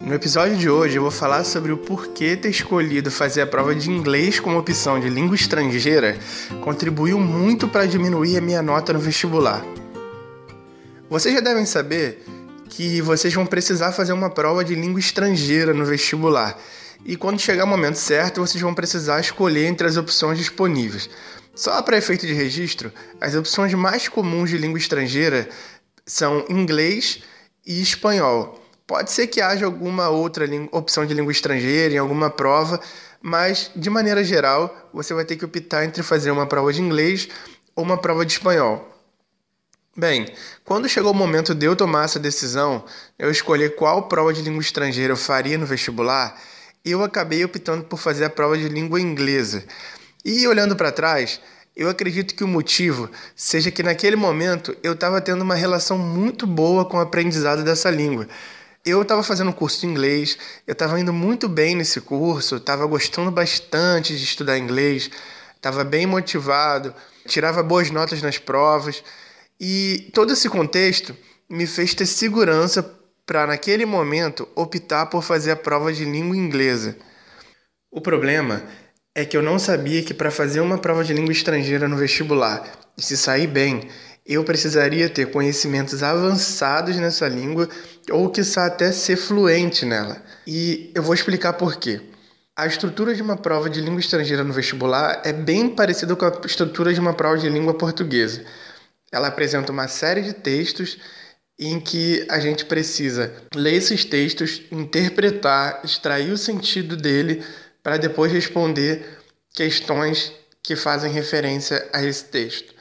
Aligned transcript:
No 0.00 0.14
episódio 0.14 0.56
de 0.56 0.70
hoje 0.70 0.96
eu 0.96 1.02
vou 1.02 1.10
falar 1.10 1.42
sobre 1.42 1.72
o 1.72 1.76
porquê 1.76 2.36
ter 2.36 2.50
escolhido 2.50 3.10
fazer 3.10 3.42
a 3.42 3.46
prova 3.48 3.74
de 3.74 3.90
inglês 3.90 4.38
como 4.38 4.56
opção 4.56 5.00
de 5.00 5.08
língua 5.08 5.34
estrangeira 5.34 6.16
contribuiu 6.62 7.18
muito 7.18 7.66
para 7.66 7.84
diminuir 7.84 8.38
a 8.38 8.40
minha 8.40 8.62
nota 8.62 8.92
no 8.92 9.00
vestibular. 9.00 9.64
Vocês 11.10 11.34
já 11.34 11.40
devem 11.40 11.66
saber 11.66 12.24
que 12.68 13.02
vocês 13.02 13.34
vão 13.34 13.44
precisar 13.44 13.90
fazer 13.90 14.12
uma 14.12 14.30
prova 14.30 14.64
de 14.64 14.76
língua 14.76 15.00
estrangeira 15.00 15.74
no 15.74 15.84
vestibular. 15.84 16.56
E 17.04 17.16
quando 17.16 17.40
chegar 17.40 17.64
o 17.64 17.68
momento 17.68 17.96
certo, 17.96 18.40
vocês 18.40 18.62
vão 18.62 18.74
precisar 18.74 19.18
escolher 19.18 19.66
entre 19.66 19.88
as 19.88 19.96
opções 19.96 20.38
disponíveis. 20.38 21.10
Só 21.56 21.82
para 21.82 21.98
efeito 21.98 22.24
de 22.24 22.32
registro, 22.32 22.92
as 23.20 23.34
opções 23.34 23.74
mais 23.74 24.06
comuns 24.06 24.48
de 24.48 24.58
língua 24.58 24.78
estrangeira 24.78 25.48
são 26.06 26.44
inglês 26.48 27.20
e 27.66 27.82
espanhol. 27.82 28.67
Pode 28.88 29.12
ser 29.12 29.26
que 29.26 29.42
haja 29.42 29.66
alguma 29.66 30.08
outra 30.08 30.46
opção 30.72 31.04
de 31.04 31.12
língua 31.12 31.30
estrangeira 31.30 31.92
em 31.92 31.98
alguma 31.98 32.30
prova, 32.30 32.80
mas 33.20 33.70
de 33.76 33.90
maneira 33.90 34.24
geral 34.24 34.88
você 34.94 35.12
vai 35.12 35.26
ter 35.26 35.36
que 35.36 35.44
optar 35.44 35.84
entre 35.84 36.02
fazer 36.02 36.30
uma 36.30 36.46
prova 36.46 36.72
de 36.72 36.80
inglês 36.80 37.28
ou 37.76 37.84
uma 37.84 37.98
prova 37.98 38.24
de 38.24 38.32
espanhol. 38.32 38.88
Bem, 39.94 40.32
quando 40.64 40.88
chegou 40.88 41.12
o 41.12 41.14
momento 41.14 41.54
de 41.54 41.66
eu 41.66 41.76
tomar 41.76 42.06
essa 42.06 42.18
decisão, 42.18 42.82
eu 43.18 43.30
escolher 43.30 43.76
qual 43.76 44.08
prova 44.08 44.32
de 44.32 44.40
língua 44.40 44.62
estrangeira 44.62 45.12
eu 45.12 45.18
faria 45.18 45.58
no 45.58 45.66
vestibular, 45.66 46.40
eu 46.82 47.04
acabei 47.04 47.44
optando 47.44 47.84
por 47.84 47.98
fazer 47.98 48.24
a 48.24 48.30
prova 48.30 48.56
de 48.56 48.70
língua 48.70 48.98
inglesa. 48.98 49.64
E 50.24 50.48
olhando 50.48 50.74
para 50.74 50.90
trás, 50.90 51.42
eu 51.76 51.90
acredito 51.90 52.34
que 52.34 52.42
o 52.42 52.48
motivo 52.48 53.10
seja 53.36 53.70
que 53.70 53.82
naquele 53.82 54.16
momento 54.16 54.74
eu 54.82 54.94
estava 54.94 55.20
tendo 55.20 55.42
uma 55.42 55.54
relação 55.54 55.98
muito 55.98 56.46
boa 56.46 56.86
com 56.86 56.96
o 56.96 57.00
aprendizado 57.00 57.62
dessa 57.62 57.90
língua. 57.90 58.26
Eu 58.84 59.02
estava 59.02 59.22
fazendo 59.22 59.50
um 59.50 59.52
curso 59.52 59.80
de 59.80 59.86
inglês, 59.86 60.38
eu 60.66 60.72
estava 60.72 60.98
indo 60.98 61.12
muito 61.12 61.48
bem 61.48 61.74
nesse 61.74 62.00
curso, 62.00 62.56
estava 62.56 62.86
gostando 62.86 63.30
bastante 63.30 64.16
de 64.16 64.24
estudar 64.24 64.58
inglês, 64.58 65.10
estava 65.56 65.84
bem 65.84 66.06
motivado, 66.06 66.94
tirava 67.26 67.62
boas 67.62 67.90
notas 67.90 68.22
nas 68.22 68.38
provas. 68.38 69.02
E 69.60 70.10
todo 70.14 70.32
esse 70.32 70.48
contexto 70.48 71.14
me 71.50 71.66
fez 71.66 71.94
ter 71.94 72.06
segurança 72.06 72.82
para, 73.26 73.46
naquele 73.46 73.84
momento, 73.84 74.48
optar 74.54 75.06
por 75.06 75.22
fazer 75.22 75.50
a 75.50 75.56
prova 75.56 75.92
de 75.92 76.04
língua 76.04 76.36
inglesa. 76.36 76.96
O 77.90 78.00
problema 78.00 78.62
é 79.14 79.24
que 79.24 79.36
eu 79.36 79.42
não 79.42 79.58
sabia 79.58 80.02
que 80.02 80.14
para 80.14 80.30
fazer 80.30 80.60
uma 80.60 80.78
prova 80.78 81.02
de 81.02 81.12
língua 81.12 81.32
estrangeira 81.32 81.88
no 81.88 81.96
vestibular 81.96 82.70
e 82.96 83.02
se 83.02 83.16
sair 83.16 83.46
bem, 83.46 83.88
eu 84.28 84.44
precisaria 84.44 85.08
ter 85.08 85.30
conhecimentos 85.30 86.02
avançados 86.02 86.96
nessa 86.96 87.26
língua 87.26 87.66
ou 88.10 88.28
quiçá 88.28 88.66
até 88.66 88.92
ser 88.92 89.16
fluente 89.16 89.86
nela. 89.86 90.22
E 90.46 90.92
eu 90.94 91.02
vou 91.02 91.14
explicar 91.14 91.54
por 91.54 91.76
quê. 91.76 92.02
A 92.54 92.66
estrutura 92.66 93.14
de 93.14 93.22
uma 93.22 93.36
prova 93.36 93.70
de 93.70 93.80
língua 93.80 94.00
estrangeira 94.00 94.44
no 94.44 94.52
vestibular 94.52 95.22
é 95.24 95.32
bem 95.32 95.70
parecida 95.70 96.14
com 96.14 96.26
a 96.26 96.40
estrutura 96.44 96.92
de 96.92 97.00
uma 97.00 97.14
prova 97.14 97.38
de 97.38 97.48
língua 97.48 97.72
portuguesa. 97.72 98.44
Ela 99.10 99.28
apresenta 99.28 99.72
uma 99.72 99.88
série 99.88 100.20
de 100.20 100.34
textos 100.34 100.98
em 101.58 101.80
que 101.80 102.26
a 102.28 102.38
gente 102.38 102.66
precisa 102.66 103.32
ler 103.54 103.74
esses 103.74 104.04
textos, 104.04 104.62
interpretar, 104.70 105.80
extrair 105.82 106.30
o 106.30 106.38
sentido 106.38 106.96
dele 106.96 107.42
para 107.82 107.96
depois 107.96 108.30
responder 108.30 109.18
questões 109.54 110.32
que 110.62 110.76
fazem 110.76 111.10
referência 111.10 111.88
a 111.92 112.04
esse 112.04 112.24
texto. 112.24 112.77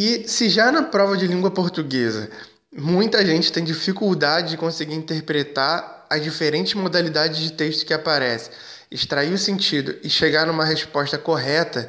E 0.00 0.28
se 0.28 0.48
já 0.48 0.70
na 0.70 0.84
prova 0.84 1.16
de 1.16 1.26
língua 1.26 1.50
portuguesa 1.50 2.30
muita 2.72 3.26
gente 3.26 3.50
tem 3.50 3.64
dificuldade 3.64 4.50
de 4.50 4.56
conseguir 4.56 4.94
interpretar 4.94 6.06
as 6.08 6.22
diferentes 6.22 6.74
modalidades 6.74 7.40
de 7.40 7.50
texto 7.50 7.84
que 7.84 7.92
aparecem, 7.92 8.52
extrair 8.92 9.32
o 9.32 9.36
sentido 9.36 9.96
e 10.00 10.08
chegar 10.08 10.46
numa 10.46 10.64
resposta 10.64 11.18
correta, 11.18 11.88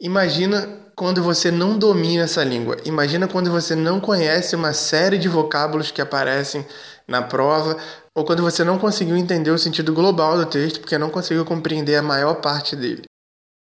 imagina 0.00 0.68
quando 0.96 1.22
você 1.22 1.52
não 1.52 1.78
domina 1.78 2.24
essa 2.24 2.42
língua. 2.42 2.78
Imagina 2.84 3.28
quando 3.28 3.48
você 3.48 3.76
não 3.76 4.00
conhece 4.00 4.56
uma 4.56 4.72
série 4.72 5.16
de 5.16 5.28
vocábulos 5.28 5.92
que 5.92 6.02
aparecem 6.02 6.66
na 7.06 7.22
prova, 7.22 7.76
ou 8.12 8.24
quando 8.24 8.42
você 8.42 8.64
não 8.64 8.76
conseguiu 8.76 9.16
entender 9.16 9.52
o 9.52 9.58
sentido 9.58 9.92
global 9.92 10.36
do 10.36 10.46
texto 10.46 10.80
porque 10.80 10.98
não 10.98 11.10
conseguiu 11.10 11.44
compreender 11.44 11.94
a 11.94 12.02
maior 12.02 12.40
parte 12.40 12.74
dele. 12.74 13.04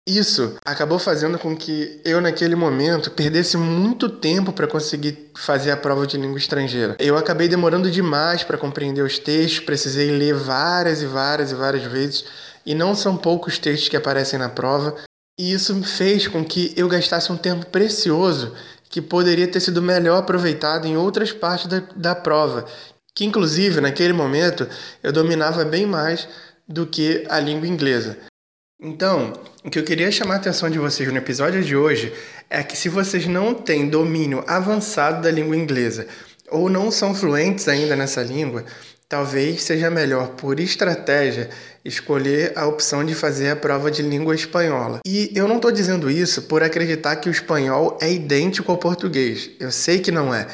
Isso 0.06 0.56
acabou 0.64 0.98
fazendo 0.98 1.38
com 1.38 1.56
que 1.56 2.00
eu, 2.04 2.20
naquele 2.20 2.56
momento, 2.56 3.12
perdesse 3.12 3.56
muito 3.56 4.08
tempo 4.08 4.52
para 4.52 4.66
conseguir 4.66 5.30
fazer 5.36 5.70
a 5.70 5.76
prova 5.76 6.04
de 6.08 6.16
língua 6.16 6.38
estrangeira. 6.38 6.96
Eu 6.98 7.16
acabei 7.16 7.46
demorando 7.46 7.88
demais 7.88 8.42
para 8.42 8.58
compreender 8.58 9.02
os 9.02 9.20
textos, 9.20 9.60
precisei 9.60 10.10
ler 10.10 10.34
várias 10.34 11.02
e 11.02 11.06
várias 11.06 11.52
e 11.52 11.54
várias 11.54 11.84
vezes, 11.84 12.24
e 12.66 12.74
não 12.74 12.96
são 12.96 13.16
poucos 13.16 13.60
textos 13.60 13.88
que 13.88 13.96
aparecem 13.96 14.40
na 14.40 14.48
prova. 14.48 14.96
E 15.38 15.52
isso 15.52 15.80
fez 15.84 16.26
com 16.26 16.44
que 16.44 16.74
eu 16.76 16.88
gastasse 16.88 17.30
um 17.30 17.36
tempo 17.36 17.66
precioso 17.66 18.54
que 18.90 19.00
poderia 19.00 19.46
ter 19.46 19.60
sido 19.60 19.80
melhor 19.80 20.18
aproveitado 20.18 20.84
em 20.84 20.96
outras 20.96 21.30
partes 21.30 21.66
da, 21.66 21.80
da 21.94 22.14
prova, 22.14 22.66
que 23.14 23.24
inclusive 23.24 23.80
naquele 23.80 24.12
momento 24.12 24.68
eu 25.00 25.12
dominava 25.12 25.64
bem 25.64 25.86
mais 25.86 26.28
do 26.68 26.86
que 26.86 27.24
a 27.28 27.38
língua 27.38 27.68
inglesa. 27.68 28.18
Então, 28.84 29.32
o 29.64 29.70
que 29.70 29.78
eu 29.78 29.84
queria 29.84 30.10
chamar 30.10 30.34
a 30.34 30.36
atenção 30.38 30.68
de 30.68 30.76
vocês 30.76 31.08
no 31.08 31.16
episódio 31.16 31.62
de 31.62 31.76
hoje 31.76 32.12
é 32.50 32.64
que 32.64 32.76
se 32.76 32.88
vocês 32.88 33.28
não 33.28 33.54
têm 33.54 33.88
domínio 33.88 34.42
avançado 34.44 35.22
da 35.22 35.30
língua 35.30 35.56
inglesa 35.56 36.08
ou 36.50 36.68
não 36.68 36.90
são 36.90 37.14
fluentes 37.14 37.68
ainda 37.68 37.94
nessa 37.94 38.24
língua, 38.24 38.64
talvez 39.08 39.62
seja 39.62 39.88
melhor, 39.88 40.30
por 40.30 40.58
estratégia, 40.58 41.48
escolher 41.84 42.54
a 42.56 42.66
opção 42.66 43.04
de 43.04 43.14
fazer 43.14 43.50
a 43.50 43.56
prova 43.56 43.88
de 43.88 44.02
língua 44.02 44.34
espanhola. 44.34 44.98
E 45.06 45.30
eu 45.32 45.46
não 45.46 45.56
estou 45.56 45.70
dizendo 45.70 46.10
isso 46.10 46.42
por 46.42 46.60
acreditar 46.64 47.14
que 47.14 47.28
o 47.28 47.32
espanhol 47.32 47.96
é 48.00 48.12
idêntico 48.12 48.72
ao 48.72 48.78
português. 48.78 49.48
Eu 49.60 49.70
sei 49.70 50.00
que 50.00 50.10
não 50.10 50.34
é. 50.34 50.48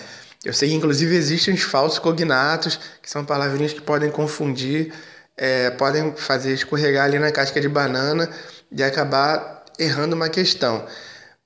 Eu 0.45 0.53
sei 0.53 0.69
que, 0.69 0.75
inclusive, 0.75 1.16
existem 1.16 1.55
os 1.55 1.62
falsos 1.62 1.99
cognatos, 1.99 2.78
que 3.03 3.09
são 3.09 3.25
palavrinhas 3.25 3.72
que 3.72 3.81
podem 3.81 4.10
confundir, 4.10 4.93
é, 5.38 5.71
podem 5.71 6.12
fazer 6.16 6.53
escorregar 6.53 7.04
ali 7.04 7.19
na 7.19 7.31
casca 7.31 7.60
de 7.60 7.69
banana 7.69 8.28
e 8.71 8.82
acabar 8.82 9.65
errando 9.78 10.16
uma 10.16 10.28
questão. 10.28 10.84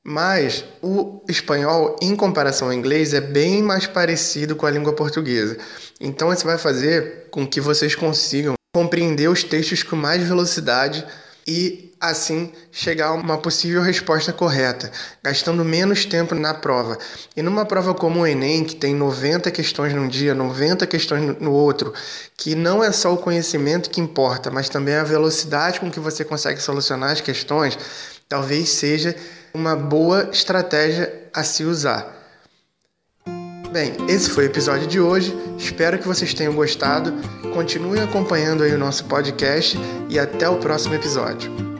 Mas 0.04 0.64
o 0.82 1.22
espanhol, 1.28 1.97
em 2.02 2.16
comparação 2.16 2.69
ao 2.69 2.75
inglês, 2.75 3.14
é 3.14 3.20
bem 3.20 3.62
mais 3.62 3.86
parecido 3.86 4.56
com 4.56 4.66
a 4.66 4.70
língua 4.70 4.92
portuguesa. 4.94 5.56
Então, 6.00 6.32
isso 6.32 6.44
vai 6.44 6.58
fazer 6.58 7.28
com 7.31 7.47
que 7.47 7.60
vocês 7.60 7.94
consigam 7.94 8.54
compreender 8.75 9.28
os 9.28 9.44
textos 9.44 9.82
com 9.84 9.94
mais 9.94 10.26
velocidade 10.26 11.06
e, 11.47 11.91
assim, 12.02 12.52
chegar 12.72 13.06
a 13.06 13.12
uma 13.12 13.38
possível 13.38 13.80
resposta 13.80 14.32
correta, 14.32 14.90
gastando 15.22 15.64
menos 15.64 16.04
tempo 16.04 16.34
na 16.34 16.52
prova. 16.52 16.98
E 17.36 17.42
numa 17.42 17.64
prova 17.64 17.94
como 17.94 18.20
o 18.20 18.26
Enem, 18.26 18.64
que 18.64 18.74
tem 18.74 18.92
90 18.92 19.48
questões 19.52 19.94
num 19.94 20.08
dia, 20.08 20.34
90 20.34 20.84
questões 20.88 21.38
no 21.38 21.52
outro, 21.52 21.94
que 22.36 22.56
não 22.56 22.82
é 22.82 22.90
só 22.90 23.14
o 23.14 23.18
conhecimento 23.18 23.88
que 23.88 24.00
importa, 24.00 24.50
mas 24.50 24.68
também 24.68 24.96
a 24.96 25.04
velocidade 25.04 25.78
com 25.78 25.88
que 25.88 26.00
você 26.00 26.24
consegue 26.24 26.60
solucionar 26.60 27.12
as 27.12 27.20
questões, 27.20 27.78
talvez 28.28 28.69
seja 28.70 29.14
uma 29.54 29.76
boa 29.76 30.28
estratégia 30.32 31.30
a 31.32 31.44
se 31.44 31.62
usar. 31.62 32.20
Bem, 33.70 33.92
esse 34.08 34.28
foi 34.28 34.44
o 34.44 34.48
episódio 34.48 34.86
de 34.88 35.00
hoje. 35.00 35.34
Espero 35.56 35.98
que 35.98 36.06
vocês 36.06 36.34
tenham 36.34 36.52
gostado. 36.52 37.14
Continuem 37.54 38.02
acompanhando 38.02 38.64
aí 38.64 38.74
o 38.74 38.78
nosso 38.78 39.04
podcast 39.04 39.78
e 40.10 40.19
até 40.19 40.48
o 40.48 40.58
próximo 40.58 40.94
episódio. 40.94 41.71